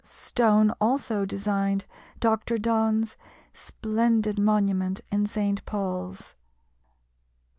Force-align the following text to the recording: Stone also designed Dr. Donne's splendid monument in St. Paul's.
Stone 0.03 0.71
also 0.81 1.27
designed 1.27 1.85
Dr. 2.19 2.57
Donne's 2.57 3.15
splendid 3.53 4.39
monument 4.39 5.01
in 5.11 5.27
St. 5.27 5.63
Paul's. 5.65 6.33